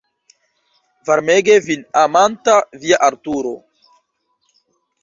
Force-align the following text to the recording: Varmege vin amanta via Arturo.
Varmege 1.09 1.57
vin 1.67 1.85
amanta 2.05 2.57
via 2.81 3.03
Arturo. 3.11 3.55